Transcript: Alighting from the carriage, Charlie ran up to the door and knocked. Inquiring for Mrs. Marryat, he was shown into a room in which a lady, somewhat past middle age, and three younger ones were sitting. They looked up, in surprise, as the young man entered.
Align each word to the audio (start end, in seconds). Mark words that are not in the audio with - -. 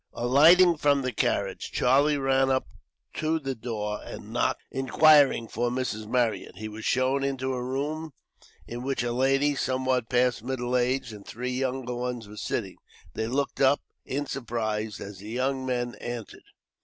Alighting 0.13 0.77
from 0.77 1.03
the 1.03 1.11
carriage, 1.11 1.71
Charlie 1.71 2.17
ran 2.17 2.49
up 2.49 2.65
to 3.13 3.37
the 3.37 3.53
door 3.53 3.99
and 4.03 4.33
knocked. 4.33 4.63
Inquiring 4.71 5.47
for 5.47 5.69
Mrs. 5.69 6.07
Marryat, 6.07 6.55
he 6.55 6.67
was 6.67 6.83
shown 6.85 7.23
into 7.23 7.53
a 7.53 7.61
room 7.63 8.11
in 8.65 8.81
which 8.81 9.03
a 9.03 9.11
lady, 9.13 9.53
somewhat 9.53 10.09
past 10.09 10.43
middle 10.43 10.75
age, 10.75 11.13
and 11.13 11.23
three 11.23 11.51
younger 11.51 11.93
ones 11.93 12.27
were 12.27 12.37
sitting. 12.37 12.77
They 13.13 13.27
looked 13.27 13.61
up, 13.61 13.79
in 14.03 14.25
surprise, 14.25 14.99
as 14.99 15.19
the 15.19 15.29
young 15.29 15.67
man 15.67 15.93
entered. 16.01 16.45